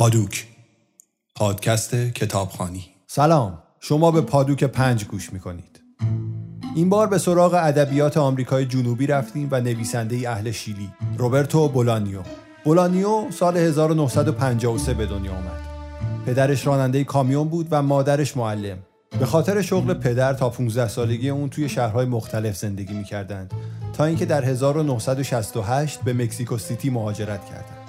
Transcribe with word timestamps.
پادوک. 0.00 0.46
پادکست 1.36 1.94
کتابخانی. 1.94 2.84
سلام. 3.06 3.58
شما 3.80 4.10
به 4.10 4.20
پادوک 4.20 4.64
پنج 4.64 5.04
گوش 5.04 5.32
می‌کنید. 5.32 5.80
این 6.74 6.88
بار 6.88 7.06
به 7.06 7.18
سراغ 7.18 7.54
ادبیات 7.54 8.16
آمریکای 8.16 8.66
جنوبی 8.66 9.06
رفتیم 9.06 9.48
و 9.50 9.60
نویسنده 9.60 10.30
اهل 10.30 10.50
شیلی 10.50 10.90
روبرتو 11.18 11.68
بولانیو. 11.68 12.20
بولانیو 12.64 13.30
سال 13.30 13.56
1953 13.56 14.94
به 14.94 15.06
دنیا 15.06 15.32
آمد 15.32 15.60
پدرش 16.26 16.66
راننده 16.66 17.04
کامیون 17.04 17.48
بود 17.48 17.68
و 17.70 17.82
مادرش 17.82 18.36
معلم. 18.36 18.78
به 19.18 19.26
خاطر 19.26 19.62
شغل 19.62 19.94
پدر 19.94 20.34
تا 20.34 20.50
15 20.50 20.88
سالگی 20.88 21.30
اون 21.30 21.48
توی 21.48 21.68
شهرهای 21.68 22.06
مختلف 22.06 22.56
زندگی 22.56 22.94
می‌کردند. 22.94 23.54
تا 23.92 24.04
اینکه 24.04 24.26
در 24.26 24.44
1968 24.44 26.00
به 26.00 26.12
مکزیکو 26.12 26.58
سیتی 26.58 26.90
مهاجرت 26.90 27.44
کردند. 27.44 27.79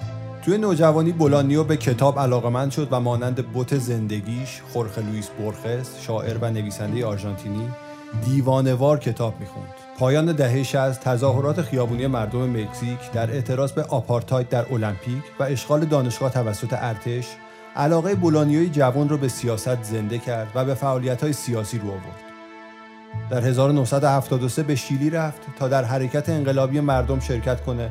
توی 0.42 0.58
نوجوانی 0.58 1.12
بولانیو 1.12 1.64
به 1.64 1.76
کتاب 1.76 2.18
علاقمند 2.18 2.70
شد 2.70 2.88
و 2.90 3.00
مانند 3.00 3.46
بوت 3.46 3.78
زندگیش 3.78 4.60
خورخ 4.72 4.98
لوئیس 4.98 5.28
بورخس 5.28 6.00
شاعر 6.00 6.38
و 6.38 6.50
نویسنده 6.50 7.06
آرژانتینی 7.06 7.68
دیوانوار 8.24 8.98
کتاب 8.98 9.34
می‌خوند 9.40 9.68
پایان 9.98 10.32
دهه 10.32 10.62
60 10.62 11.00
تظاهرات 11.00 11.62
خیابونی 11.62 12.06
مردم 12.06 12.50
مکزیک 12.50 13.12
در 13.12 13.30
اعتراض 13.30 13.72
به 13.72 13.82
آپارتاید 13.82 14.48
در 14.48 14.72
المپیک 14.72 15.22
و 15.40 15.42
اشغال 15.42 15.84
دانشگاه 15.84 16.30
توسط 16.30 16.72
ارتش 16.72 17.26
علاقه 17.76 18.14
بولانیوی 18.14 18.68
جوان 18.68 19.08
رو 19.08 19.18
به 19.18 19.28
سیاست 19.28 19.82
زنده 19.82 20.18
کرد 20.18 20.48
و 20.54 20.64
به 20.64 20.74
فعالیت 20.74 21.32
سیاسی 21.32 21.78
رو 21.78 21.88
آورد. 21.88 22.22
در 23.30 23.44
1973 23.44 24.62
به 24.62 24.74
شیلی 24.74 25.10
رفت 25.10 25.40
تا 25.58 25.68
در 25.68 25.84
حرکت 25.84 26.28
انقلابی 26.28 26.80
مردم 26.80 27.20
شرکت 27.20 27.60
کنه 27.60 27.90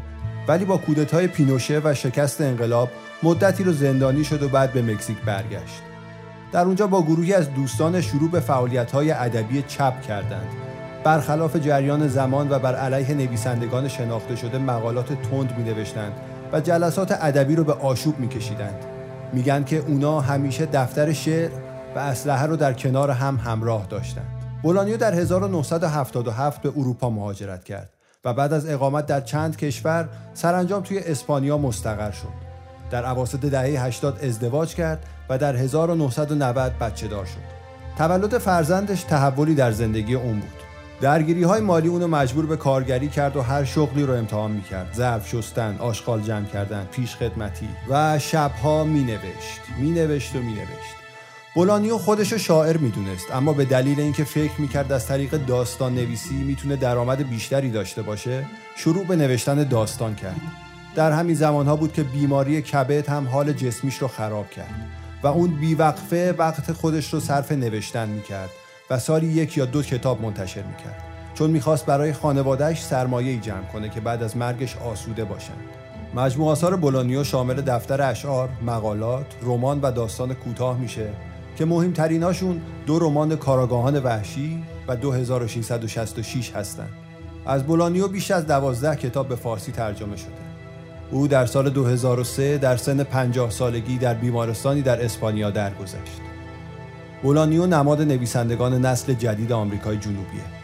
ولی 0.51 0.65
با 0.65 0.77
کودتای 0.77 1.27
پینوشه 1.27 1.81
و 1.83 1.93
شکست 1.93 2.41
انقلاب 2.41 2.89
مدتی 3.23 3.63
رو 3.63 3.73
زندانی 3.73 4.23
شد 4.23 4.43
و 4.43 4.49
بعد 4.49 4.73
به 4.73 4.81
مکزیک 4.81 5.17
برگشت. 5.25 5.81
در 6.51 6.65
اونجا 6.65 6.87
با 6.87 7.01
گروهی 7.01 7.33
از 7.33 7.53
دوستان 7.53 8.01
شروع 8.01 8.31
به 8.31 8.39
فعالیت‌های 8.39 9.11
ادبی 9.11 9.63
چپ 9.67 10.01
کردند. 10.01 10.47
برخلاف 11.03 11.55
جریان 11.55 12.07
زمان 12.07 12.51
و 12.51 12.59
بر 12.59 12.75
علیه 12.75 13.13
نویسندگان 13.13 13.87
شناخته 13.87 14.35
شده 14.35 14.57
مقالات 14.57 15.13
تند 15.29 15.57
می 15.57 15.63
نوشتند 15.63 16.13
و 16.51 16.59
جلسات 16.59 17.17
ادبی 17.21 17.55
رو 17.55 17.63
به 17.63 17.73
آشوب 17.73 18.19
می 18.19 18.27
کشیدند. 18.27 18.85
میگن 19.33 19.63
که 19.63 19.77
اونا 19.77 20.21
همیشه 20.21 20.65
دفتر 20.65 21.13
شعر 21.13 21.49
و 21.95 21.99
اسلحه 21.99 22.45
رو 22.45 22.55
در 22.55 22.73
کنار 22.73 23.11
هم 23.11 23.35
همراه 23.35 23.85
داشتند. 23.85 24.59
بولانیو 24.63 24.97
در 24.97 25.13
1977 25.13 26.61
به 26.61 26.69
اروپا 26.69 27.09
مهاجرت 27.09 27.63
کرد 27.63 28.00
و 28.25 28.33
بعد 28.33 28.53
از 28.53 28.69
اقامت 28.69 29.05
در 29.05 29.21
چند 29.21 29.57
کشور 29.57 30.09
سرانجام 30.33 30.83
توی 30.83 30.99
اسپانیا 30.99 31.57
مستقر 31.57 32.11
شد. 32.11 32.51
در 32.91 33.05
عواسط 33.05 33.39
دهه 33.39 33.85
80 33.85 34.25
ازدواج 34.25 34.75
کرد 34.75 35.05
و 35.29 35.37
در 35.37 35.55
1990 35.55 36.71
بچه 36.79 37.07
دار 37.07 37.25
شد. 37.25 37.61
تولد 37.97 38.37
فرزندش 38.37 39.03
تحولی 39.03 39.55
در 39.55 39.71
زندگی 39.71 40.15
اون 40.15 40.39
بود. 40.39 40.61
درگیری 41.01 41.43
های 41.43 41.61
مالی 41.61 41.87
اونو 41.87 42.07
مجبور 42.07 42.45
به 42.45 42.57
کارگری 42.57 43.07
کرد 43.09 43.35
و 43.35 43.41
هر 43.41 43.63
شغلی 43.63 44.03
رو 44.03 44.13
امتحان 44.13 44.51
می‌کرد 44.51 44.93
ظرف 44.93 45.27
شستن 45.27 45.77
آشغال 45.79 46.21
جمع 46.21 46.45
کردن 46.45 46.87
پیش 46.91 47.15
خدمتی 47.15 47.69
و 47.89 48.19
شبها 48.19 48.83
مینوشت 48.83 49.61
مینوشت 49.79 50.35
و 50.35 50.39
مینوشت 50.39 51.00
بولانیو 51.55 51.97
خودشو 51.97 52.37
شاعر 52.37 52.77
می‌دونست 52.77 53.25
اما 53.33 53.53
به 53.53 53.65
دلیل 53.65 53.99
اینکه 53.99 54.23
فکر 54.23 54.61
می‌کرد 54.61 54.91
از 54.91 55.07
طریق 55.07 55.45
داستان 55.45 55.95
نویسی 55.95 56.33
می‌تونه 56.33 56.75
درآمد 56.75 57.29
بیشتری 57.29 57.71
داشته 57.71 58.01
باشه 58.01 58.45
شروع 58.75 59.05
به 59.05 59.15
نوشتن 59.15 59.63
داستان 59.63 60.15
کرد. 60.15 60.41
در 60.95 61.11
همین 61.11 61.35
زمانها 61.35 61.75
بود 61.75 61.93
که 61.93 62.03
بیماری 62.03 62.61
کبد 62.61 63.09
هم 63.09 63.27
حال 63.27 63.53
جسمیش 63.53 63.97
رو 63.97 64.07
خراب 64.07 64.49
کرد 64.49 64.89
و 65.23 65.27
اون 65.27 65.49
بیوقفه 65.49 66.35
وقت 66.37 66.71
خودش 66.71 67.13
رو 67.13 67.19
صرف 67.19 67.51
نوشتن 67.51 68.09
می‌کرد 68.09 68.49
و 68.89 68.99
سالی 68.99 69.27
یک 69.27 69.57
یا 69.57 69.65
دو 69.65 69.83
کتاب 69.83 70.21
منتشر 70.21 70.63
می‌کرد. 70.63 71.03
چون 71.33 71.49
می‌خواست 71.49 71.85
برای 71.85 72.13
خانوادهش 72.13 72.83
سرمایه 72.83 73.37
جمع 73.37 73.65
کنه 73.73 73.89
که 73.89 73.99
بعد 74.01 74.23
از 74.23 74.37
مرگش 74.37 74.77
آسوده 74.77 75.25
باشند 75.25 75.69
مجموع 76.15 76.51
آثار 76.51 76.75
بولانیو 76.75 77.23
شامل 77.23 77.61
دفتر 77.61 78.01
اشعار، 78.01 78.49
مقالات، 78.65 79.25
رمان 79.41 79.81
و 79.81 79.91
داستان 79.91 80.33
کوتاه 80.33 80.77
میشه. 80.77 81.09
که 81.55 81.65
مهمتریناشون 81.65 82.61
دو 82.85 82.99
رمان 82.99 83.35
کاراگاهان 83.35 83.99
وحشی 83.99 84.63
و 84.87 84.95
2666 84.95 86.51
هستند. 86.51 86.89
از 87.45 87.63
بولانیو 87.63 88.07
بیش 88.07 88.31
از 88.31 88.47
دوازده 88.47 88.95
کتاب 88.95 89.27
به 89.27 89.35
فارسی 89.35 89.71
ترجمه 89.71 90.15
شده. 90.17 90.31
او 91.11 91.27
در 91.27 91.45
سال 91.45 91.69
2003 91.69 92.57
در 92.57 92.77
سن 92.77 93.03
50 93.03 93.49
سالگی 93.49 93.97
در 93.97 94.13
بیمارستانی 94.13 94.81
در 94.81 95.05
اسپانیا 95.05 95.51
درگذشت. 95.51 96.21
بولانیو 97.23 97.65
نماد 97.65 98.01
نویسندگان 98.01 98.85
نسل 98.85 99.13
جدید 99.13 99.51
آمریکای 99.51 99.97
جنوبیه. 99.97 100.61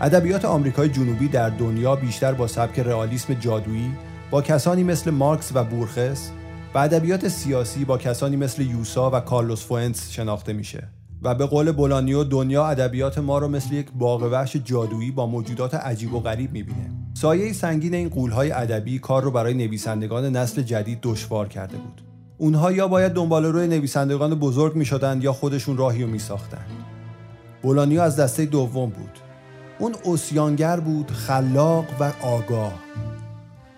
ادبیات 0.00 0.44
آمریکای 0.44 0.88
جنوبی 0.88 1.28
در 1.28 1.48
دنیا 1.48 1.96
بیشتر 1.96 2.32
با 2.32 2.46
سبک 2.46 2.78
رئالیسم 2.78 3.34
جادویی 3.34 3.92
با 4.30 4.42
کسانی 4.42 4.84
مثل 4.84 5.10
مارکز 5.10 5.50
و 5.54 5.64
بورخس 5.64 6.30
و 6.74 6.78
ادبیات 6.78 7.28
سیاسی 7.28 7.84
با 7.84 7.98
کسانی 7.98 8.36
مثل 8.36 8.62
یوسا 8.62 9.10
و 9.10 9.20
کارلوس 9.20 9.64
فوئنتس 9.64 10.10
شناخته 10.10 10.52
میشه 10.52 10.88
و 11.22 11.34
به 11.34 11.46
قول 11.46 11.72
بولانیو 11.72 12.24
دنیا 12.24 12.66
ادبیات 12.66 13.18
ما 13.18 13.38
رو 13.38 13.48
مثل 13.48 13.74
یک 13.74 13.86
باغ 13.94 14.22
وحش 14.22 14.56
جادویی 14.56 15.10
با 15.10 15.26
موجودات 15.26 15.74
عجیب 15.74 16.14
و 16.14 16.20
غریب 16.20 16.52
می‌بینه 16.52 16.90
سایه 17.14 17.52
سنگین 17.52 17.94
این 17.94 18.08
غولهای 18.08 18.52
ادبی 18.52 18.98
کار 18.98 19.22
رو 19.22 19.30
برای 19.30 19.54
نویسندگان 19.54 20.36
نسل 20.36 20.62
جدید 20.62 20.98
دشوار 21.02 21.48
کرده 21.48 21.76
بود 21.76 22.02
اونها 22.38 22.72
یا 22.72 22.88
باید 22.88 23.12
دنبال 23.12 23.44
روی 23.44 23.66
نویسندگان 23.66 24.34
بزرگ 24.34 24.76
می 24.76 24.84
شدند 24.84 25.24
یا 25.24 25.32
خودشون 25.32 25.76
راهی 25.76 26.02
رو 26.02 26.08
می 26.08 26.18
ساختند. 26.18 26.66
بولانیو 27.62 28.00
از 28.00 28.16
دسته 28.16 28.46
دوم 28.46 28.90
بود. 28.90 29.18
اون 29.78 29.94
اوسیانگر 30.04 30.80
بود، 30.80 31.10
خلاق 31.10 31.84
و 32.00 32.12
آگاه. 32.22 32.72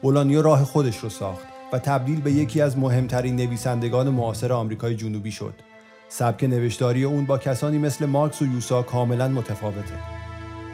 بولانیو 0.02 0.42
راه 0.42 0.64
خودش 0.64 0.96
رو 0.96 1.08
ساخت 1.08 1.51
و 1.72 1.78
تبدیل 1.78 2.20
به 2.20 2.32
یکی 2.32 2.60
از 2.60 2.78
مهمترین 2.78 3.36
نویسندگان 3.36 4.08
معاصر 4.10 4.52
آمریکای 4.52 4.96
جنوبی 4.96 5.32
شد. 5.32 5.54
سبک 6.08 6.44
نوشتاری 6.44 7.04
اون 7.04 7.26
با 7.26 7.38
کسانی 7.38 7.78
مثل 7.78 8.06
مارکس 8.06 8.42
و 8.42 8.46
یوسا 8.46 8.82
کاملا 8.82 9.28
متفاوته. 9.28 9.94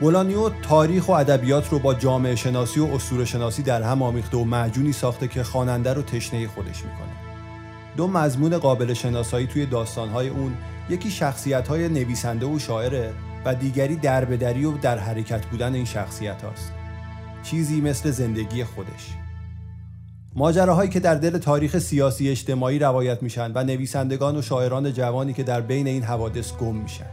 بولانیو 0.00 0.48
تاریخ 0.48 1.09
و 1.09 1.12
ادبیات 1.12 1.69
رو 1.69 1.78
با 1.78 1.94
جامعه 1.94 2.36
شناسی 2.36 2.81
و 2.81 2.84
اسطوره 2.84 3.25
شناسی 3.25 3.62
در 3.62 3.82
هم 3.82 4.03
آمیخته 4.03 4.36
و 4.36 4.44
معجونی 4.44 4.92
ساخته 4.92 5.28
که 5.28 5.42
خواننده 5.42 5.92
رو 5.92 6.03
تشنه 6.03 6.48
خودش 6.48 6.76
می‌کنه. 6.76 7.12
دو 7.97 8.06
مضمون 8.06 8.59
قابل 8.59 8.94
شناسایی 8.94 9.47
توی 9.47 9.66
داستانهای 9.66 10.28
اون 10.28 10.54
یکی 10.91 11.10
شخصیت‌های 11.10 11.88
نویسنده 11.88 12.47
و 12.47 12.59
شاعره 12.59 13.12
و 13.44 13.54
دیگری 13.54 13.97
دربدری 13.97 14.65
و 14.65 14.72
در 14.72 14.98
حرکت 14.98 15.47
بودن 15.47 15.75
این 15.75 15.84
شخصیت 15.84 16.42
هاست. 16.42 16.72
چیزی 17.42 17.80
مثل 17.80 18.10
زندگی 18.10 18.65
خودش. 18.65 19.28
ماجراهایی 20.38 20.91
که 20.91 21.00
در 21.00 21.15
دل 21.15 21.38
تاریخ 21.38 21.78
سیاسی 21.78 22.31
اجتماعی 22.31 22.78
روایت 22.78 23.22
میشن 23.22 23.53
و 23.54 23.65
نویسندگان 23.65 24.37
و 24.37 24.43
شاعران 24.43 24.93
جوانی 24.93 25.32
که 25.32 25.43
در 25.43 25.60
بین 25.60 25.87
این 25.87 26.03
حوادث 26.03 26.53
گم 26.53 26.75
میشن. 26.75 27.06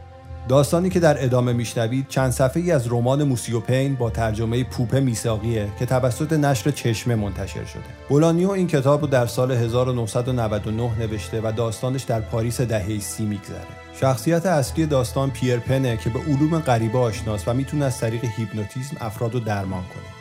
داستانی 0.47 0.89
که 0.89 0.99
در 0.99 1.23
ادامه 1.23 1.53
میشنوید 1.53 2.07
چند 2.09 2.31
صفحه 2.31 2.63
ای 2.63 2.71
از 2.71 2.87
رمان 2.87 3.23
موسیوپین 3.23 3.95
با 3.95 4.09
ترجمه 4.09 4.63
پوپه 4.63 4.99
میساقیه 4.99 5.69
که 5.79 5.85
توسط 5.85 6.33
نشر 6.33 6.71
چشمه 6.71 7.15
منتشر 7.15 7.65
شده. 7.65 7.83
بولانیو 8.09 8.49
این 8.49 8.67
کتاب 8.67 9.01
رو 9.01 9.07
در 9.07 9.25
سال 9.25 9.51
1999 9.51 10.99
نوشته 10.99 11.41
و 11.43 11.51
داستانش 11.51 12.03
در 12.03 12.21
پاریس 12.21 12.61
دهه 12.61 12.99
سی 12.99 13.25
میگذره. 13.25 13.67
شخصیت 14.01 14.45
اصلی 14.45 14.85
داستان 14.85 15.31
پیر 15.31 15.59
پنه 15.59 15.97
که 15.97 16.09
به 16.09 16.19
علوم 16.19 16.59
غریبه 16.59 16.97
آشناست 16.97 17.47
و 17.47 17.53
می‌تونه 17.53 17.85
از 17.85 17.99
طریق 17.99 18.25
هیپنوتیزم 18.37 18.97
افراد 18.99 19.33
رو 19.33 19.39
درمان 19.39 19.83
کنه. 19.83 20.14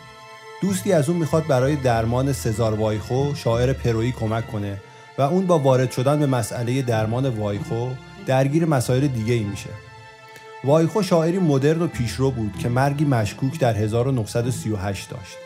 دوستی 0.62 0.92
از 0.92 1.08
اون 1.08 1.18
می‌خواد 1.18 1.46
برای 1.46 1.76
درمان 1.76 2.32
سزار 2.32 2.74
وایخو 2.74 3.34
شاعر 3.34 3.72
پرویی 3.72 4.12
کمک 4.12 4.46
کنه 4.46 4.80
و 5.18 5.22
اون 5.22 5.46
با 5.46 5.58
وارد 5.58 5.90
شدن 5.90 6.18
به 6.18 6.26
مسئله 6.26 6.82
درمان 6.82 7.28
وایخو 7.28 7.88
درگیر 8.26 8.64
مسائل 8.64 9.06
دیگه 9.06 9.34
ای 9.34 9.42
میشه. 9.42 9.70
وایخو 10.64 11.02
شاعری 11.02 11.38
مدرن 11.38 11.82
و 11.82 11.86
پیشرو 11.86 12.30
بود 12.30 12.58
که 12.58 12.68
مرگی 12.68 13.04
مشکوک 13.04 13.60
در 13.60 13.76
1938 13.76 15.10
داشت. 15.10 15.36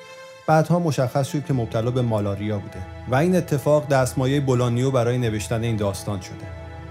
بعدها 0.46 0.78
مشخص 0.78 1.28
شد 1.28 1.44
که 1.44 1.54
مبتلا 1.54 1.90
به 1.90 2.02
مالاریا 2.02 2.58
بوده 2.58 2.78
و 3.08 3.14
این 3.14 3.36
اتفاق 3.36 3.88
دستمایه 3.88 4.40
بولانیو 4.40 4.90
برای 4.90 5.18
نوشتن 5.18 5.62
این 5.62 5.76
داستان 5.76 6.20
شده. 6.20 6.46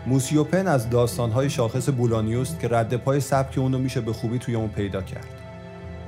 موسیوپن 0.07 0.68
از 0.68 0.89
داستانهای 0.89 1.50
شاخص 1.50 1.89
بولانیوست 1.89 2.59
که 2.59 2.68
رد 2.68 2.95
پای 2.95 3.19
سبک 3.19 3.57
اونو 3.57 3.77
میشه 3.77 4.01
به 4.01 4.13
خوبی 4.13 4.39
توی 4.39 4.56
اون 4.56 4.69
پیدا 4.69 5.01
کرد. 5.01 5.27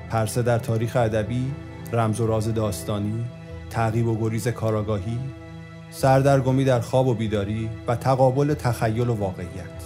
پرسه 0.10 0.42
در 0.42 0.60
تاریخ 0.60 0.95
ادبی، 0.95 1.51
رمز 1.94 2.21
و 2.21 2.27
راز 2.27 2.53
داستانی 2.53 3.25
تعقیب 3.69 4.07
و 4.07 4.18
گریز 4.18 4.47
کاراگاهی 4.47 5.19
سردرگمی 5.91 6.63
در 6.63 6.80
خواب 6.80 7.07
و 7.07 7.13
بیداری 7.13 7.69
و 7.88 7.95
تقابل 7.95 8.53
تخیل 8.53 9.09
و 9.09 9.13
واقعیت. 9.13 9.80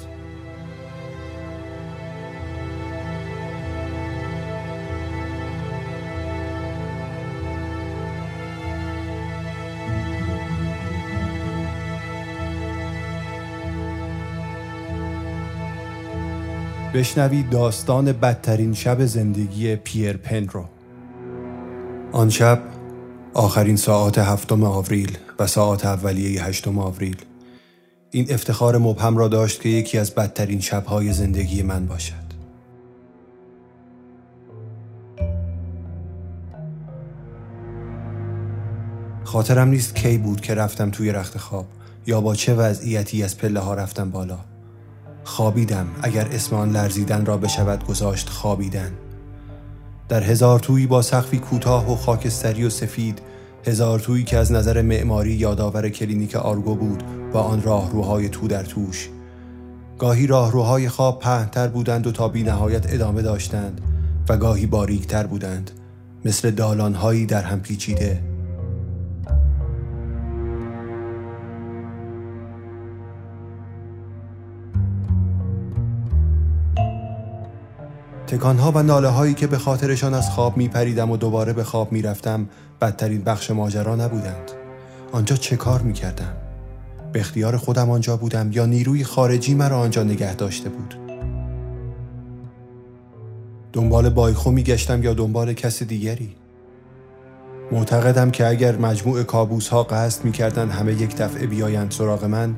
بشنوید 16.94 17.49
داستان 17.49 18.11
بدترین 18.11 18.73
شب 18.73 19.06
زندگی 19.06 19.75
پیر 19.75 20.17
پن 20.17 20.47
رو. 20.47 20.65
آن 22.13 22.30
شب 22.30 22.60
آخرین 23.33 23.75
ساعات 23.75 24.18
هفتم 24.18 24.63
آوریل 24.63 25.18
و 25.39 25.48
ساعات 25.48 25.86
اولیه 25.86 26.44
هشتم 26.44 26.80
آوریل. 26.80 27.18
این 28.12 28.33
افتخار 28.33 28.77
مبهم 28.77 29.18
را 29.18 29.27
داشت 29.27 29.62
که 29.62 29.69
یکی 29.69 29.98
از 29.98 30.12
بدترین 30.12 30.60
شبهای 30.60 31.13
زندگی 31.13 31.63
من 31.63 31.86
باشد. 31.86 32.13
خاطرم 39.24 39.68
نیست 39.68 39.95
کی 39.95 40.18
بود 40.18 40.42
که 40.42 40.56
رفتم 40.56 40.92
توی 40.92 41.12
رخت 41.12 41.38
خواب 41.38 41.66
یا 42.07 42.21
با 42.21 42.36
چه 42.36 42.54
وضعیتی 42.54 43.24
از 43.24 43.38
پله 43.38 43.59
ها 43.59 43.74
رفتم 43.74 44.12
بالا. 44.12 44.39
خوابیدم. 45.24 45.88
اگر 46.01 46.27
اسم 46.31 46.56
آن 46.56 46.71
لرزیدن 46.71 47.25
را 47.25 47.38
بشود 47.38 47.86
گذاشت 47.86 48.30
خوابیدن. 48.30 48.92
در 50.09 50.23
هزار 50.23 50.59
تویی 50.59 50.88
با 50.88 51.01
سقفی 51.01 51.39
کوتاه 51.39 51.91
و 51.91 51.95
خاکستری 51.95 52.63
و 52.63 52.69
سفید 52.69 53.21
هزار 53.65 54.00
تویی 54.00 54.23
که 54.23 54.38
از 54.38 54.51
نظر 54.51 54.81
معماری 54.81 55.31
یادآور 55.31 55.89
کلینیک 55.89 56.35
آراگو 56.35 56.75
بود 56.75 57.03
با 57.33 57.41
آن 57.41 57.61
راهروهای 57.63 58.29
تو 58.29 58.47
در 58.47 58.63
توش. 58.63 59.09
گاهی 59.97 60.27
راهروهای 60.27 60.89
خواب 60.89 61.19
پهنتر 61.19 61.67
بودند 61.67 62.07
و 62.07 62.11
تا 62.11 62.27
بی 62.27 62.44
نهایت 62.44 62.94
ادامه 62.94 63.21
داشتند 63.21 63.81
و 64.29 64.38
گاهی 64.38 64.65
باریکتر 64.65 65.27
بودند. 65.27 65.71
مثل 66.25 66.51
دالانهایی 66.51 67.25
در 67.25 67.41
هم 67.41 67.59
پیچیده. 67.59 68.32
تکانها 78.33 78.71
و 78.75 78.83
ناله 78.83 79.07
هایی 79.07 79.33
که 79.33 79.47
به 79.47 79.57
خاطرشان 79.57 80.13
از 80.13 80.30
خواب 80.30 80.57
می 80.57 80.68
پریدم 80.68 81.12
و 81.12 81.18
دوباره 81.18 81.53
به 81.53 81.63
خواب 81.63 81.91
می 81.91 82.01
رفتم 82.01 82.50
بدترین 82.81 83.21
بخش 83.21 83.51
ماجرا 83.51 83.95
نبودند. 83.95 84.51
آنجا 85.12 85.35
چه 85.35 85.56
کار 85.56 85.81
می 85.81 85.94
کردم؟ 85.94 86.33
به 87.12 87.19
اختیار 87.19 87.57
خودم 87.57 87.89
آنجا 87.89 88.18
بودم 88.18 88.51
یا 88.51 88.65
نیروی 88.65 89.03
خارجی 89.03 89.53
مرا 89.53 89.80
آنجا 89.80 90.03
نگه 90.03 90.35
داشته 90.35 90.69
بود؟ 90.69 90.95
دنبال 93.74 94.09
بایخو 94.09 94.51
می 94.51 94.63
گشتم 94.63 95.03
یا 95.03 95.13
دنبال 95.13 95.53
کس 95.53 95.83
دیگری؟ 95.83 96.35
معتقدم 97.71 98.31
که 98.31 98.47
اگر 98.47 98.77
مجموع 98.77 99.24
کابوس 99.24 99.68
ها 99.68 99.83
قصد 99.83 100.25
می 100.25 100.31
کردن 100.31 100.69
همه 100.69 100.94
یک 100.94 101.15
دفعه 101.15 101.47
بیایند 101.47 101.91
سراغ 101.91 102.25
من 102.25 102.56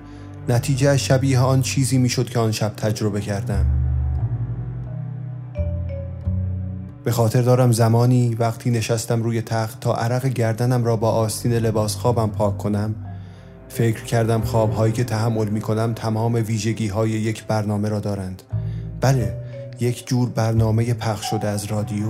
نتیجه 0.50 0.98
شبیه 0.98 1.40
آن 1.40 1.62
چیزی 1.62 1.98
می 1.98 2.10
شد 2.10 2.30
که 2.30 2.40
آن 2.40 2.52
شب 2.52 2.74
تجربه 2.76 3.22
کردم. 3.22 3.85
به 7.06 7.12
خاطر 7.12 7.42
دارم 7.42 7.72
زمانی 7.72 8.36
وقتی 8.36 8.72
نشستم 8.72 9.24
روی 9.24 9.42
تخت 9.42 9.80
تا 9.80 9.96
عرق 9.96 10.26
گردنم 10.26 10.84
را 10.84 10.96
با 10.96 11.12
آستین 11.12 11.54
لباس 11.54 11.96
خوابم 11.96 12.30
پاک 12.30 12.58
کنم 12.58 12.96
فکر 13.70 14.04
کردم 14.04 14.42
خوابهایی 14.42 14.94
که 14.94 15.04
تحمل 15.04 15.50
می 15.50 15.62
کنم 15.62 15.94
تمام 15.94 16.34
ویژگی 16.34 16.88
های 16.88 17.10
یک 17.10 17.44
برنامه 17.44 17.90
را 17.90 18.00
دارند. 18.00 18.44
بله 19.02 19.38
یک 19.80 20.08
جور 20.08 20.30
برنامه 20.30 20.94
پخش 20.94 21.30
شده 21.30 21.48
از 21.48 21.66
رادیو. 21.66 22.08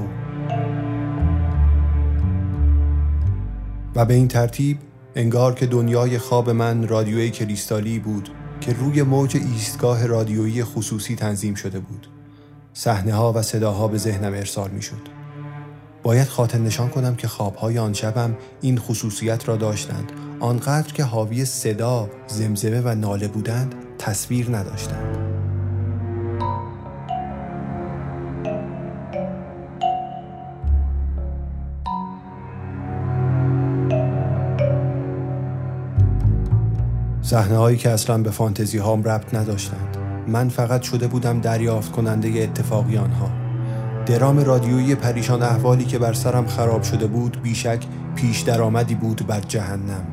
و 3.96 4.06
به 4.06 4.14
این 4.14 4.28
ترتیب 4.28 4.78
انگار 5.16 5.54
که 5.54 5.66
دنیای 5.66 6.18
خواب 6.18 6.50
من 6.50 6.88
رادیوی 6.88 7.30
کریستالی 7.30 8.00
بود 8.00 8.30
که 8.62 8.74
روی 8.74 9.04
موج 9.04 9.38
ایستگاه 9.38 10.06
رادیویی 10.06 10.64
خصوصی 10.64 11.16
تنظیم 11.16 11.54
شده 11.54 11.80
بود. 11.80 12.15
صحنه 12.78 13.14
ها 13.14 13.34
و 13.34 13.42
صداها 13.42 13.88
به 13.88 13.98
ذهنم 13.98 14.34
ارسال 14.34 14.70
می 14.70 14.82
شد. 14.82 15.02
باید 16.04 16.28
خاطر 16.28 16.58
نشان 16.58 16.90
کنم 16.90 17.16
که 17.16 17.28
خوابهای 17.28 17.78
آن 17.78 17.94
شبم 17.94 18.36
این 18.62 18.78
خصوصیت 18.78 19.48
را 19.50 19.56
داشتند 19.56 20.12
آنقدر 20.40 20.94
که 20.94 21.04
حاوی 21.04 21.46
صدا، 21.46 22.10
زمزمه 22.28 22.82
و 22.82 22.96
ناله 22.96 23.28
بودند 23.28 23.76
تصویر 23.98 24.58
نداشتند. 24.58 25.18
صحنه 37.22 37.58
هایی 37.58 37.78
که 37.78 37.90
اصلا 37.90 38.18
به 38.18 38.32
فانتزی 38.32 38.78
هام 38.78 39.04
ربط 39.04 39.34
نداشتند 39.34 40.05
من 40.28 40.50
فقط 40.50 40.82
شده 40.82 41.08
بودم 41.08 41.40
دریافت 41.40 41.92
کننده 41.92 42.28
اتفاقی 42.44 42.98
آنها 42.98 43.30
درام 44.06 44.40
رادیویی 44.40 44.96
پریشان 44.96 45.42
احوالی 45.44 45.86
که 45.86 46.00
بر 46.00 46.14
سرم 46.14 46.48
خراب 46.48 46.84
شده 46.84 47.08
بود 47.08 47.42
بیشک 47.42 47.84
پیش 48.16 48.42
درآمدی 48.42 48.96
بود 48.96 49.28
بر 49.28 49.40
جهنم. 49.40 50.08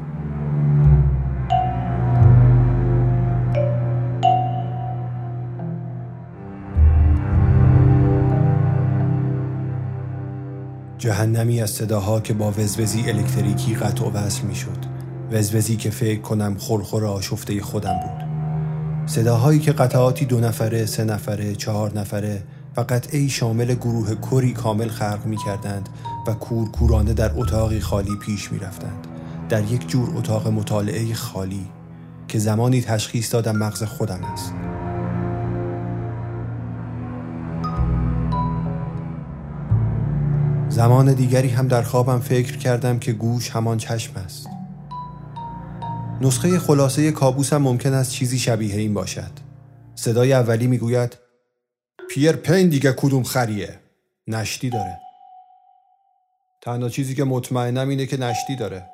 جهنمی 10.99 11.63
از 11.63 11.71
صداها 11.71 12.21
که 12.21 12.35
با 12.35 12.51
وزوزی 12.51 13.11
الکتریکی 13.11 13.75
قطع 13.75 14.05
و 14.05 14.11
وصل 14.11 14.43
می 14.43 14.55
شد 14.55 14.79
وزوزی 15.33 15.77
که 15.77 15.91
فکر 15.91 16.21
کنم 16.21 16.55
خورخور 16.59 17.05
آشفته 17.05 17.63
خودم 17.63 17.95
بود. 18.03 18.32
صداهایی 19.07 19.61
که 19.61 19.73
قطعاتی 19.73 20.25
دو 20.25 20.41
نفره، 20.41 20.87
سه 20.87 21.05
نفره، 21.05 21.55
چهار 21.55 21.99
نفره 21.99 22.43
و 22.77 22.81
قطعی 22.81 23.29
شامل 23.29 23.75
گروه 23.75 24.15
کری 24.15 24.53
کامل 24.53 24.89
خلق 24.89 25.21
می 25.25 25.37
کردند 25.37 25.89
و 26.27 26.33
کورکورانه 26.33 27.15
در 27.15 27.33
اتاقی 27.37 27.81
خالی 27.81 28.17
پیش 28.17 28.53
می 28.53 28.59
رفتند. 28.59 29.07
در 29.49 29.65
یک 29.65 29.89
جور 29.89 30.17
اتاق 30.17 30.49
مطالعه 30.49 31.15
خالی 31.15 31.67
که 32.29 32.39
زمانی 32.39 32.81
تشخیص 32.81 33.33
دادم 33.33 33.57
مغز 33.57 33.83
خودم 33.83 34.21
است. 34.33 34.53
زمان 40.69 41.13
دیگری 41.13 41.49
هم 41.49 41.69
در 41.69 41.83
خوابم 41.83 42.21
فکر 42.21 42.57
کردم 42.57 42.99
که 42.99 43.13
گوش 43.13 43.51
همان 43.51 43.79
چشم 43.79 44.13
است. 44.17 44.49
نسخه 46.23 46.59
خلاصه 46.59 47.13
کابوسم 47.13 47.57
ممکن 47.57 47.93
است 47.93 48.13
چیزی 48.13 48.39
شبیه 48.39 48.77
این 48.77 48.95
باشد. 48.95 49.31
صدای 49.95 50.33
اولی 50.33 50.67
می‌گوید 50.67 51.19
پیر 52.11 52.33
پین 52.33 52.69
دیگه 52.69 52.93
کدوم 52.93 53.23
خریه؟ 53.23 53.79
نشتی 54.27 54.71
داره. 54.71 54.99
تنها 56.63 56.89
چیزی 56.89 57.15
که 57.15 57.25
مطمئنم 57.25 57.89
اینه 57.89 58.07
که 58.07 58.17
نشتی 58.17 58.57
داره. 58.57 58.87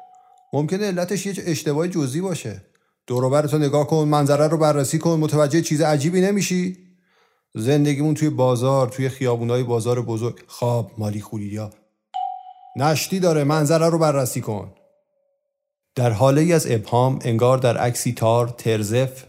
ممکنه 0.53 0.87
علتش 0.87 1.27
یه 1.27 1.35
اشتباه 1.47 1.89
جزئی 1.89 2.21
باشه. 2.21 2.63
دوروبرتو 3.07 3.59
نگاه 3.59 3.87
کن، 3.87 4.09
منظره 4.09 4.49
رو 4.49 4.59
بررسی 4.59 4.99
کن، 4.99 5.19
متوجه 5.21 5.63
چیز 5.63 5.81
عجیبی 5.81 6.21
نمیشی؟ 6.21 6.79
زندگیمون 7.55 8.15
توی 8.15 8.31
بازار، 8.31 8.89
توی 8.89 9.09
خیابونای 9.09 9.63
بازار 9.63 10.03
بزرگ، 10.03 10.45
خواب، 10.47 10.93
مالی 10.99 11.21
خولیا. 11.21 11.71
نشتی 12.77 13.21
داره، 13.21 13.45
منظره 13.45 13.89
رو 13.89 13.99
بررسی 13.99 14.41
کن. 14.41 14.75
در 15.99 16.11
حاله 16.11 16.55
از 16.55 16.67
ابهام 16.71 17.19
انگار 17.23 17.59
در 17.59 17.77
عکسی 17.77 18.13
تار، 18.13 18.49
ترزف، 18.49 19.25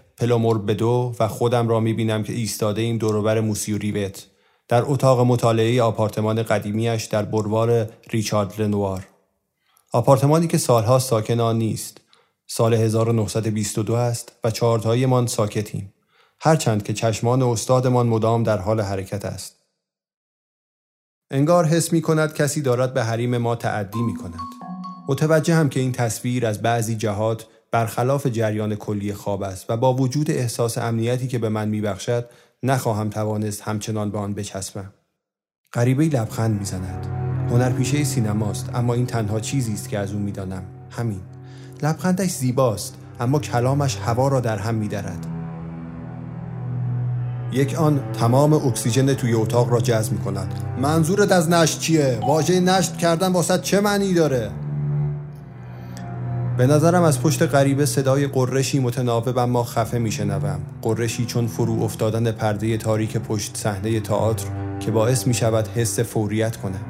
بدو 0.68 1.16
و 1.20 1.28
خودم 1.28 1.68
را 1.68 1.80
می‌بینم 1.80 2.24
که 2.24 2.34
ایستاده 2.34 2.82
ایم 2.82 2.98
دوروبر 2.98 3.40
موسی 3.40 3.74
و 3.74 3.78
ریوت 3.78 4.28
در 4.68 4.84
اتاق 4.86 5.20
مطالعه 5.20 5.82
آپارتمان 5.82 6.44
قدیمیش 6.44 7.06
در 7.06 7.24
بروار 7.26 7.90
ریچارد 8.12 8.62
لنوار. 8.62 9.08
آپارتمانی 9.92 10.48
که 10.48 10.58
سالها 10.58 11.00
ساکن 11.00 11.40
آن 11.40 11.58
نیست. 11.58 12.02
سال 12.48 12.74
1922 12.74 13.94
است 13.94 14.32
و 14.44 14.52
چهارتاییمان 14.52 15.28
ساکتیم. 15.28 15.94
هرچند 16.40 16.84
که 16.84 16.94
چشمان 16.94 17.42
استادمان 17.42 18.08
مدام 18.08 18.44
در 18.44 18.58
حال 18.58 18.82
حرکت 18.82 19.26
است. 19.26 19.56
انگار 21.32 21.66
حس 21.66 21.94
می 21.94 22.02
کند 22.02 22.34
کسی 22.34 22.62
دارد 22.62 22.94
به 22.94 23.04
حریم 23.04 23.38
ما 23.38 23.56
تعدی 23.56 24.02
می 24.02 24.16
کند. 24.16 24.59
متوجه 25.10 25.56
هم 25.56 25.70
که 25.70 25.80
این 25.80 25.92
تصویر 25.92 26.46
از 26.46 26.62
بعضی 26.62 26.96
جهات 26.96 27.46
برخلاف 27.72 28.28
جریان 28.28 28.76
کلی 28.76 29.14
خواب 29.14 29.44
است 29.44 29.66
و 29.70 29.78
با 29.78 29.94
وجود 29.94 30.32
احساس 30.32 30.78
امنیتی 30.78 31.28
که 31.28 31.40
به 31.40 31.50
من 31.50 31.68
میبخشد 31.68 32.30
نخواهم 32.64 33.10
توانست 33.10 33.62
همچنان 33.62 34.12
به 34.12 34.18
آن 34.18 34.34
بچسبم. 34.34 34.94
غریبه 35.74 36.06
لبخند 36.06 36.60
می‌زند. 36.60 37.06
هنرپیشه 37.52 38.04
سینماست 38.04 38.70
اما 38.74 38.94
این 38.94 39.06
تنها 39.06 39.40
چیزی 39.40 39.74
است 39.74 39.90
که 39.90 40.00
از 40.00 40.14
او 40.14 40.20
می‌دانم. 40.20 40.64
همین. 40.92 41.22
لبخندش 41.84 42.30
زیباست 42.30 42.96
اما 43.20 43.40
کلامش 43.40 43.98
هوا 43.98 44.28
را 44.28 44.40
در 44.40 44.58
هم 44.58 44.76
میدرد. 44.76 45.26
یک 47.52 47.76
آن 47.76 48.12
تمام 48.14 48.54
اکسیژن 48.54 49.14
توی 49.14 49.34
اتاق 49.34 49.70
را 49.70 49.80
جذب 49.80 50.12
می 50.12 50.20
کند 50.20 50.54
منظورت 50.82 51.32
از 51.32 51.50
نشت 51.50 51.80
چیه؟ 51.80 52.20
واژه 52.22 52.60
نشت 52.60 52.98
کردن 52.98 53.32
واسه 53.32 53.58
چه 53.58 53.82
معنی 53.82 54.14
داره؟ 54.14 54.52
به 56.60 56.68
نظرم 56.68 57.04
از 57.04 57.22
پشت 57.22 57.42
غریبه 57.42 57.86
صدای 57.86 58.28
قرشی 58.28 58.80
متناوب 58.80 59.38
اما 59.38 59.64
خفه 59.64 59.98
میشنوم 59.98 60.60
قرشی 60.82 61.26
چون 61.26 61.48
فرو 61.48 61.84
افتادن 61.84 62.32
پرده 62.32 62.78
تاریک 62.78 63.18
پشت 63.18 63.58
صحنه 63.58 64.00
تئاتر 64.00 64.46
که 64.80 64.92
باعث 64.92 65.28
می 65.28 65.34
شود 65.34 65.68
حس 65.68 66.00
فوریت 66.00 66.58
کنم 66.58 66.86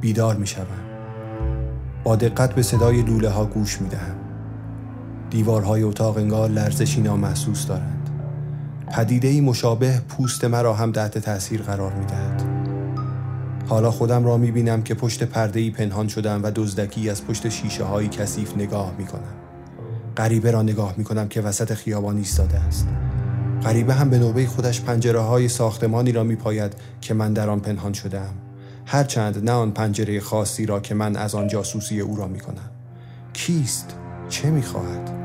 بیدار 0.00 0.36
می 0.36 0.46
شوم. 0.46 0.64
با 2.04 2.16
دقت 2.16 2.54
به 2.54 2.62
صدای 2.62 3.02
لوله 3.02 3.28
ها 3.28 3.44
گوش 3.44 3.80
می 3.80 3.88
دهم. 3.88 4.16
دیوارهای 5.30 5.82
اتاق 5.82 6.16
انگار 6.16 6.48
لرزشی 6.48 7.00
نامحسوس 7.00 7.66
دارند. 7.66 7.93
پدیده 8.94 9.40
مشابه 9.40 10.00
پوست 10.08 10.44
مرا 10.44 10.74
هم 10.74 10.92
تحت 10.92 11.18
تاثیر 11.18 11.62
قرار 11.62 11.92
می 11.92 12.06
دهد. 12.06 12.42
حالا 13.68 13.90
خودم 13.90 14.24
را 14.24 14.36
می 14.36 14.50
بینم 14.50 14.82
که 14.82 14.94
پشت 14.94 15.22
پرده 15.22 15.60
ای 15.60 15.70
پنهان 15.70 16.08
شدم 16.08 16.40
و 16.42 16.50
دزدکی 16.54 17.10
از 17.10 17.26
پشت 17.26 17.48
شیشه 17.48 17.84
های 17.84 18.08
کثیف 18.08 18.56
نگاه 18.56 18.94
می 18.98 19.06
کنم. 19.06 19.34
غریبه 20.16 20.50
را 20.50 20.62
نگاه 20.62 20.94
می 20.96 21.04
کنم 21.04 21.28
که 21.28 21.40
وسط 21.40 21.74
خیابان 21.74 22.16
ایستاده 22.16 22.58
است. 22.58 22.88
غریبه 23.62 23.94
هم 23.94 24.10
به 24.10 24.18
نوبه 24.18 24.46
خودش 24.46 24.80
پنجره 24.80 25.20
های 25.20 25.48
ساختمانی 25.48 26.12
را 26.12 26.24
می 26.24 26.36
پاید 26.36 26.72
که 27.00 27.14
من 27.14 27.32
در 27.32 27.50
آن 27.50 27.60
پنهان 27.60 27.92
شدم. 27.92 28.34
هرچند 28.86 29.44
نه 29.44 29.52
آن 29.52 29.70
پنجره 29.70 30.20
خاصی 30.20 30.66
را 30.66 30.80
که 30.80 30.94
من 30.94 31.16
از 31.16 31.34
آن 31.34 31.48
جاسوسی 31.48 32.00
او 32.00 32.16
را 32.16 32.26
می 32.26 32.40
کنم. 32.40 32.70
کیست؟ 33.32 33.94
چه 34.28 34.50
می 34.50 34.62
خواهد؟ 34.62 35.23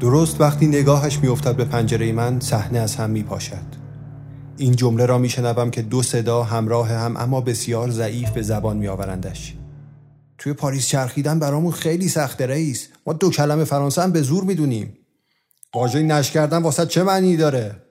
درست 0.00 0.40
وقتی 0.40 0.66
نگاهش 0.66 1.18
میافتد 1.18 1.56
به 1.56 1.64
پنجره 1.64 2.12
من 2.12 2.40
صحنه 2.40 2.78
از 2.78 2.96
هم 2.96 3.10
می 3.10 3.22
پاشد. 3.22 3.86
این 4.56 4.76
جمله 4.76 5.06
را 5.06 5.18
میشنوم 5.18 5.70
که 5.70 5.82
دو 5.82 6.02
صدا 6.02 6.42
همراه 6.42 6.88
هم 6.88 7.16
اما 7.16 7.40
بسیار 7.40 7.90
ضعیف 7.90 8.30
به 8.30 8.42
زبان 8.42 8.76
میآورندش. 8.76 9.54
توی 10.38 10.52
پاریس 10.52 10.86
چرخیدن 10.86 11.38
برامون 11.38 11.72
خیلی 11.72 12.08
سخته 12.08 12.46
رئیس. 12.46 12.88
ما 13.06 13.12
دو 13.12 13.30
کلمه 13.30 13.64
فرانسه 13.64 14.02
هم 14.02 14.12
به 14.12 14.22
زور 14.22 14.44
می‌دونیم. 14.44 14.98
واژه 15.74 16.02
نشت 16.02 16.32
کردن 16.32 16.62
واسه 16.62 16.86
چه 16.86 17.02
معنی 17.02 17.36
داره؟ 17.36 17.82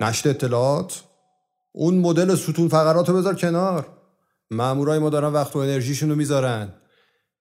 نشت 0.00 0.26
اطلاعات؟ 0.26 1.02
اون 1.72 1.98
مدل 1.98 2.34
ستون 2.34 2.68
فقرات 2.68 3.08
رو 3.08 3.16
بذار 3.16 3.34
کنار. 3.34 3.86
مامورای 4.50 4.98
ما 4.98 5.10
دارن 5.10 5.32
وقت 5.32 5.56
و 5.56 5.58
انرژیشون 5.58 6.10
رو 6.10 6.16
می‌ذارن. 6.16 6.72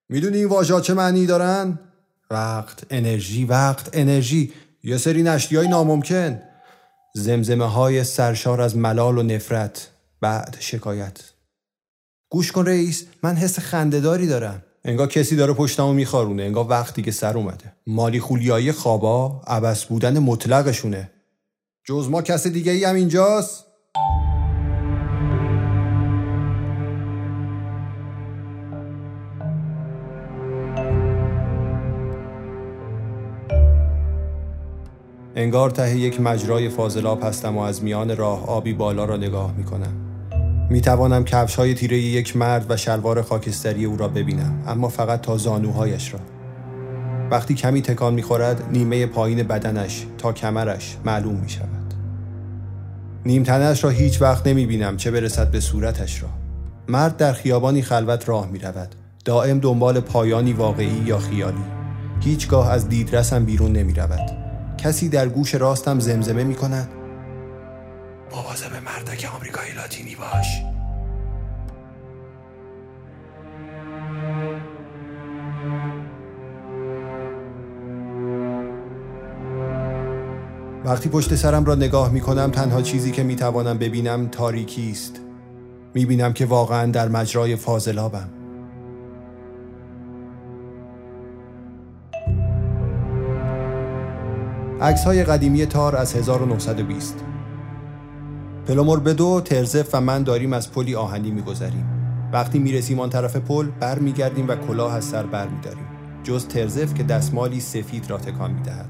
می‌دونی 0.09 0.37
این 0.37 0.47
واژه 0.47 0.81
چه 0.81 0.93
معنی 0.93 1.25
دارن؟ 1.25 1.79
وقت 2.31 2.83
انرژی 2.89 3.45
وقت 3.45 3.89
انرژی. 3.93 4.53
یه 4.83 4.97
سری 4.97 5.23
نشتی 5.23 5.55
های 5.55 5.67
ناممکن. 5.67 6.41
زمزمه 7.15 7.65
های 7.65 8.03
سرشار 8.03 8.61
از 8.61 8.77
ملال 8.77 9.17
و 9.17 9.23
نفرت. 9.23 9.87
بعد 10.21 10.57
شکایت. 10.59 11.19
گوش 12.29 12.51
کن 12.51 12.65
رئیس 12.65 13.05
من 13.23 13.35
حس 13.35 13.59
خندهداری 13.59 14.27
دارم. 14.27 14.63
انگار 14.85 15.07
کسی 15.07 15.35
داره 15.35 15.53
پشتمو 15.53 15.93
میخارونه 15.93 16.43
انگار 16.43 16.65
وقتی 16.69 17.01
که 17.01 17.11
سر 17.11 17.37
اومده. 17.37 17.73
مالی 17.87 18.19
خولیایی 18.19 18.71
خوابا 18.71 19.41
عبس 19.47 19.85
بودن 19.85 20.19
مطلقشونه. 20.19 21.11
جز 21.85 22.09
ما 22.09 22.21
کس 22.21 22.47
دیگه 22.47 22.71
ای 22.71 22.83
هم 22.83 22.95
اینجاست. 22.95 23.65
انگار 35.41 35.69
ته 35.69 35.97
یک 35.97 36.21
مجرای 36.21 36.69
فاضلاب 36.69 37.23
هستم 37.23 37.57
و 37.57 37.61
از 37.61 37.83
میان 37.83 38.17
راه 38.17 38.45
آبی 38.49 38.73
بالا 38.73 39.05
را 39.05 39.17
نگاه 39.17 39.53
می 39.57 39.63
کنم. 39.63 39.93
می 40.69 40.81
توانم 40.81 41.23
کفش 41.23 41.55
های 41.55 41.73
تیره 41.73 41.97
یک 41.97 42.37
مرد 42.37 42.65
و 42.69 42.77
شلوار 42.77 43.21
خاکستری 43.21 43.85
او 43.85 43.97
را 43.97 44.07
ببینم 44.07 44.63
اما 44.67 44.89
فقط 44.89 45.21
تا 45.21 45.37
زانوهایش 45.37 46.13
را. 46.13 46.19
وقتی 47.31 47.53
کمی 47.53 47.81
تکان 47.81 48.13
می 48.13 48.21
خورد 48.21 48.63
نیمه 48.71 49.05
پایین 49.05 49.43
بدنش 49.43 50.05
تا 50.17 50.33
کمرش 50.33 50.97
معلوم 51.05 51.35
می 51.35 51.49
شود. 51.49 51.93
نیمتنش 53.25 53.83
را 53.83 53.89
هیچ 53.89 54.21
وقت 54.21 54.47
نمی 54.47 54.65
بینم 54.65 54.97
چه 54.97 55.11
برسد 55.11 55.51
به 55.51 55.59
صورتش 55.59 56.23
را. 56.23 56.29
مرد 56.87 57.17
در 57.17 57.33
خیابانی 57.33 57.81
خلوت 57.81 58.29
راه 58.29 58.47
می 58.47 58.59
رود. 58.59 58.95
دائم 59.25 59.59
دنبال 59.59 59.99
پایانی 59.99 60.53
واقعی 60.53 61.03
یا 61.05 61.17
خیالی. 61.17 61.63
هیچگاه 62.19 62.71
از 62.71 62.89
دیدرسم 62.89 63.45
بیرون 63.45 63.71
نمی 63.71 63.93
رود. 63.93 64.40
کسی 64.81 65.09
در 65.09 65.29
گوش 65.29 65.55
راستم 65.55 65.99
زمزمه 65.99 66.43
می 66.43 66.55
کند 66.55 66.89
به 68.71 68.79
مردک 68.79 69.29
آمریکای 69.35 69.73
لاتینی 69.73 70.15
باش. 70.15 70.61
وقتی 80.85 81.09
پشت 81.09 81.35
سرم 81.35 81.65
را 81.65 81.75
نگاه 81.75 82.11
می 82.11 82.21
کنم 82.21 82.51
تنها 82.51 82.81
چیزی 82.81 83.11
که 83.11 83.23
می 83.23 83.35
توانم 83.35 83.77
ببینم 83.77 84.27
تاریکی 84.27 84.91
است. 84.91 85.19
می 85.93 86.05
بینم 86.05 86.33
که 86.33 86.45
واقعا 86.45 86.91
در 86.91 87.07
مجرای 87.07 87.55
فاضلابم. 87.55 88.40
عکس 94.81 95.03
های 95.03 95.23
قدیمی 95.23 95.65
تار 95.65 95.95
از 95.95 96.15
1920 96.15 97.15
پلومور 98.67 98.99
بودو، 98.99 99.41
ترزف 99.41 99.95
و 99.95 100.01
من 100.01 100.23
داریم 100.23 100.53
از 100.53 100.71
پلی 100.71 100.95
آهنی 100.95 101.31
میگذریم. 101.31 101.85
وقتی 102.33 102.59
می‌رسیم 102.59 102.99
آن 102.99 103.09
طرف 103.09 103.35
پل 103.35 103.67
بر 103.79 103.99
میگردیم 103.99 104.47
و 104.47 104.55
کلاه 104.55 104.93
از 104.95 105.05
سر 105.05 105.23
بر 105.23 105.47
میداریم. 105.47 105.85
جز 106.23 106.47
ترزف 106.47 106.93
که 106.93 107.03
دستمالی 107.03 107.59
سفید 107.59 108.09
را 108.09 108.17
تکان 108.17 108.51
می‌دهد. 108.51 108.89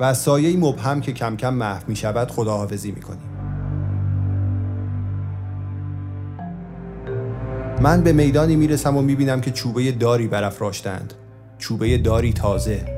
و 0.00 0.04
از 0.04 0.18
سایه 0.18 0.56
مبهم 0.56 1.00
که 1.00 1.12
کم 1.12 1.36
کم 1.36 1.54
محو 1.54 1.82
می 1.86 1.96
شود 1.96 2.30
خداحافظی 2.30 2.92
می 2.92 3.00
کنیم. 3.00 3.30
من 7.80 8.02
به 8.02 8.12
میدانی 8.12 8.56
می‌رسم 8.56 8.96
و 8.96 9.02
می‌بینم 9.02 9.40
که 9.40 9.50
چوبه 9.50 9.92
داری 9.92 10.28
برافراشتند. 10.28 11.14
چوبه 11.58 11.98
داری 11.98 12.32
تازه 12.32 12.91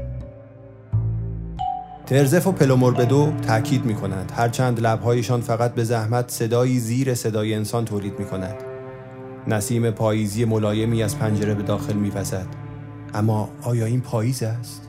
ترزف 2.06 2.46
و 2.46 2.52
پلوموربدو 2.52 3.32
تاکید 3.49 3.84
می 3.84 3.94
کنند 3.94 4.32
هرچند 4.37 4.80
لبهایشان 4.80 5.40
فقط 5.40 5.75
به 5.75 5.84
زحمت 5.84 6.30
صدایی 6.30 6.78
زیر 6.78 7.14
صدای 7.14 7.54
انسان 7.54 7.84
تولید 7.84 8.18
می 8.18 8.25
کند 8.25 8.54
نسیم 9.46 9.90
پاییزی 9.90 10.44
ملایمی 10.44 11.02
از 11.02 11.18
پنجره 11.18 11.54
به 11.54 11.62
داخل 11.62 11.92
می. 11.92 12.12
اما 13.14 13.49
آیا 13.62 13.87
این 13.87 14.00
پاییز 14.00 14.42
است؟ 14.42 14.88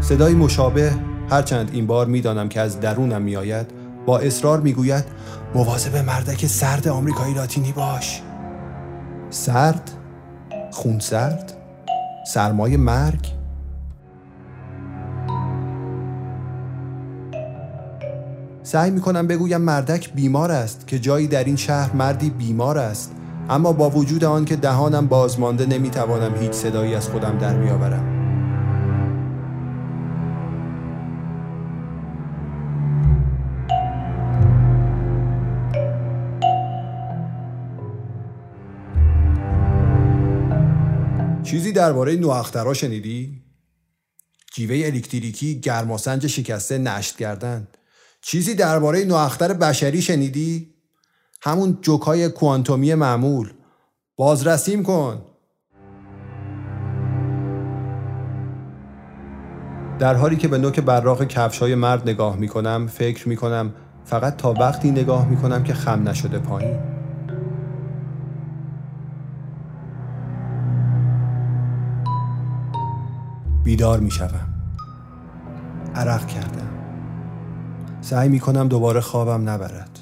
صدای 0.00 0.34
مشابه 0.34 0.92
هرچند 1.30 1.70
این 1.72 1.86
بار 1.86 2.06
می‌دانم 2.06 2.48
که 2.48 2.60
از 2.60 2.80
درونم 2.80 3.22
میآید 3.22 3.66
با 4.06 4.18
اصرار 4.18 4.60
می‌گوید 4.60 5.04
مواظب 5.54 5.96
مردک 5.96 6.46
سرد 6.46 6.88
آمریکایی 6.88 7.34
لاتینی 7.34 7.72
باش 7.72 8.22
سرد 9.30 9.90
خونسرد 10.70 11.52
سرمای 12.26 12.76
مرگ. 12.76 13.38
سعی 18.62 18.90
می 18.90 19.00
کنم 19.00 19.26
بگویم 19.26 19.60
مردک 19.60 20.12
بیمار 20.12 20.52
است 20.52 20.86
که 20.86 20.98
جایی 20.98 21.26
در 21.26 21.44
این 21.44 21.56
شهر 21.56 21.92
مردی 21.92 22.30
بیمار 22.30 22.78
است 22.78 23.12
اما 23.50 23.72
با 23.72 23.90
وجود 23.90 24.24
آن 24.24 24.44
که 24.44 24.56
دهانم 24.56 25.06
بازمانده 25.06 25.66
نمی 25.66 25.90
توانم 25.90 26.34
هیچ 26.40 26.52
صدایی 26.52 26.94
از 26.94 27.08
خودم 27.08 27.38
در 27.38 27.54
بیاورم. 27.54 28.17
چیزی 41.48 41.72
درباره 41.72 42.16
نواخترا 42.16 42.74
شنیدی؟ 42.74 43.42
جیوه 44.54 44.86
الکتریکی 44.86 45.60
گرماسنج 45.60 46.26
شکسته 46.26 46.78
نشت 46.78 47.16
کردن 47.16 47.68
چیزی 48.22 48.54
درباره 48.54 49.04
نواختر 49.04 49.52
بشری 49.52 50.02
شنیدی؟ 50.02 50.74
همون 51.42 51.78
جوکای 51.80 52.28
کوانتومی 52.28 52.94
معمول 52.94 53.52
بازرسیم 54.16 54.82
کن 54.82 55.22
در 59.98 60.14
حالی 60.14 60.36
که 60.36 60.48
به 60.48 60.58
نوک 60.58 60.80
براق 60.80 61.24
کفش 61.24 61.58
های 61.58 61.74
مرد 61.74 62.08
نگاه 62.08 62.36
می 62.36 62.48
کنم 62.48 62.86
فکر 62.86 63.28
می 63.28 63.36
کنم 63.36 63.74
فقط 64.04 64.36
تا 64.36 64.52
وقتی 64.52 64.90
نگاه 64.90 65.28
می‌کنم 65.28 65.62
که 65.62 65.74
خم 65.74 66.08
نشده 66.08 66.38
پایین 66.38 66.97
بیدار 73.68 74.00
می‌شوم. 74.00 74.48
عرق 75.94 76.26
کردم. 76.26 76.68
سعی 78.00 78.28
می‌کنم 78.28 78.68
دوباره 78.68 79.00
خوابم 79.00 79.48
نبرد. 79.48 79.98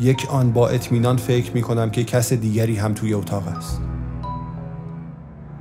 یک 0.00 0.26
آن 0.30 0.52
با 0.52 0.68
اطمینان 0.68 1.16
فکر 1.16 1.52
می‌کنم 1.52 1.90
که 1.90 2.04
کس 2.04 2.32
دیگری 2.32 2.76
هم 2.76 2.94
توی 2.94 3.14
اتاق 3.14 3.48
است. 3.48 3.80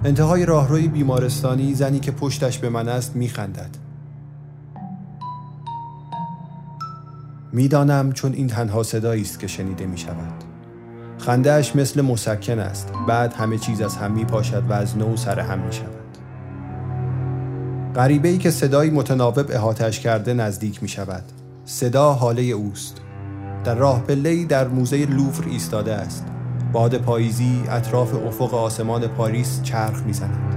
انتهای 0.03 0.45
راهروی 0.45 0.87
بیمارستانی 0.87 1.73
زنی 1.73 1.99
که 1.99 2.11
پشتش 2.11 2.57
به 2.57 2.69
من 2.69 2.89
است 2.89 3.15
میخندد. 3.15 3.77
می‌دانم 7.53 8.11
چون 8.11 8.33
این 8.33 8.47
تنها 8.47 8.83
صدایی 8.83 9.21
است 9.21 9.39
که 9.39 9.47
شنیده 9.47 9.85
می 9.85 9.97
شود 9.97 10.43
خندهاش 11.17 11.75
مثل 11.75 12.01
مسکن 12.01 12.59
است. 12.59 12.91
بعد 13.07 13.33
همه 13.33 13.57
چیز 13.57 13.81
از 13.81 13.97
هم 13.97 14.11
می 14.11 14.25
پاشد 14.25 14.63
و 14.69 14.73
از 14.73 14.97
نو 14.97 15.17
سر 15.17 15.39
هم 15.39 15.59
می 15.59 15.73
شود 15.73 15.98
غریبه 17.99 18.29
ای 18.29 18.37
که 18.37 18.51
صدایی 18.51 18.91
متناوب 18.91 19.51
احاتش 19.51 19.99
کرده 19.99 20.33
نزدیک 20.33 20.83
می 20.83 20.89
شود 20.89 21.23
صدا 21.65 22.13
حاله 22.13 22.41
اوست. 22.41 22.97
در 23.63 23.75
راه 23.75 24.01
پله 24.01 24.45
در 24.45 24.67
موزه 24.67 25.05
لوفر 25.05 25.49
ایستاده 25.49 25.93
است. 25.93 26.25
باد 26.73 26.97
پاییزی 26.97 27.63
اطراف 27.69 28.13
افق 28.13 28.53
آسمان 28.53 29.07
پاریس 29.07 29.61
چرخ 29.63 30.03
می‌زند. 30.03 30.55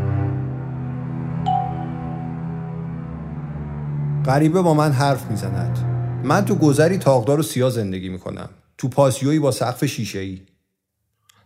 غریبه 4.27 4.63
با 4.63 4.75
من 4.75 4.93
حرف 4.93 5.31
می‌زند. 5.31 5.79
من 6.25 6.45
تو 6.45 6.55
گذری 6.55 6.99
تاقدار 6.99 7.41
و 7.41 7.43
سیاه 7.43 7.71
زندگی 7.71 8.09
می‌کنم. 8.09 8.49
تو 8.79 8.89
پاسیوی 8.89 9.39
با 9.39 9.51
سقف 9.51 9.85
شیشه 9.85 10.19
ای 10.19 10.41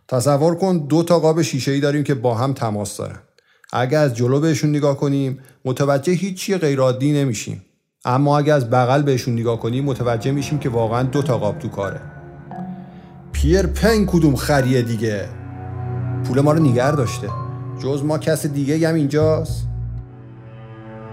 تصور 0.07 0.55
کن 0.55 0.77
دو 0.77 1.03
تا 1.03 1.19
قاب 1.19 1.41
شیشه 1.41 1.71
ای 1.71 1.79
داریم 1.79 2.03
که 2.03 2.15
با 2.15 2.35
هم 2.35 2.53
تماس 2.53 2.97
دارن. 2.97 3.19
اگه 3.73 3.97
از 3.97 4.13
جلو 4.13 4.39
بهشون 4.39 4.69
نگاه 4.69 4.97
کنیم 4.97 5.39
متوجه 5.65 6.13
هیچی 6.13 6.57
غیرعادی 6.57 7.11
نمیشیم. 7.11 7.61
اما 8.05 8.37
اگه 8.37 8.53
از 8.53 8.69
بغل 8.69 9.01
بهشون 9.01 9.33
نگاه 9.33 9.59
کنیم 9.59 9.85
متوجه 9.85 10.31
میشیم 10.31 10.59
که 10.59 10.69
واقعا 10.69 11.03
دو 11.03 11.21
تا 11.21 11.37
قاب 11.37 11.59
تو 11.59 11.67
کاره. 11.67 12.01
پیر 13.31 13.67
پن 13.67 14.05
کدوم 14.05 14.35
خریه 14.35 14.81
دیگه؟ 14.81 15.25
پول 16.23 16.41
ما 16.41 16.51
رو 16.51 16.59
نیگر 16.59 16.91
داشته. 16.91 17.27
جز 17.83 18.03
ما 18.03 18.17
کس 18.17 18.45
دیگه 18.45 18.89
هم 18.89 18.95
اینجاست. 18.95 19.67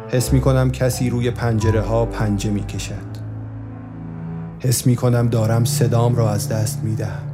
حس 0.08 0.32
می‌کنم 0.32 0.70
کسی 0.70 1.10
روی 1.10 1.30
پنجره 1.30 1.80
ها 1.80 2.06
پنجه 2.06 2.50
می‌کشد. 2.50 3.14
حس 4.60 4.86
می‌کنم 4.86 5.28
دارم 5.28 5.64
صدام 5.64 6.16
را 6.16 6.30
از 6.30 6.48
دست 6.48 6.80
می‌دهم. 6.82 7.30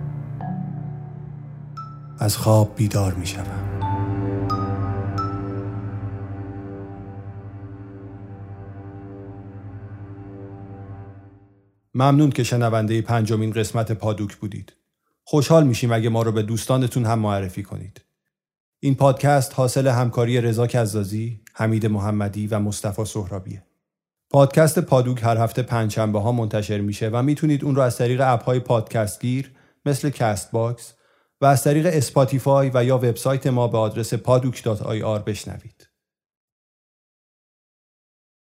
از 2.18 2.36
خواب 2.36 2.72
بیدار 2.76 3.14
می‌شوم. 3.14 3.69
ممنون 11.94 12.30
که 12.30 12.44
شنونده 12.44 13.02
پنجمین 13.02 13.52
قسمت 13.52 13.92
پادوک 13.92 14.37
بودید. 14.37 14.73
خوشحال 15.25 15.66
میشیم 15.66 15.92
اگه 15.92 16.09
ما 16.09 16.23
رو 16.23 16.32
به 16.32 16.42
دوستانتون 16.42 17.04
هم 17.04 17.18
معرفی 17.18 17.62
کنید. 17.62 18.00
این 18.80 18.94
پادکست 18.94 19.54
حاصل 19.54 19.87
همکاری 19.87 20.40
رضا 20.40 20.66
کزازی، 20.66 21.40
حمید 21.54 21.87
محمدی 21.87 22.47
و 22.47 22.59
مصطفی 22.59 23.04
سهرابیه. 23.04 23.62
پادکست 24.30 24.78
پادوک 24.78 25.23
هر 25.23 25.37
هفته 25.37 25.62
پنجشنبه 25.62 26.20
ها 26.20 26.32
منتشر 26.32 26.80
میشه 26.80 27.09
و 27.09 27.23
می‌تونید 27.23 27.64
اون 27.64 27.76
رو 27.76 27.82
از 27.82 27.99
طریق 27.99 28.20
اپ 28.25 28.44
های 28.44 28.61
پادکست 28.61 29.20
گیر 29.20 29.52
مثل 29.87 30.11
Castbox 30.11 30.94
و 31.40 31.47
از 31.47 31.64
طریق 31.64 31.87
Spotify 31.87 32.70
و 32.75 32.85
یا 32.85 32.99
وبسایت 32.99 33.47
ما 33.47 33.68
به 33.68 33.78
آدرس 33.78 34.14
paduk.ir 34.14 35.22
بشنوید. 35.26 35.89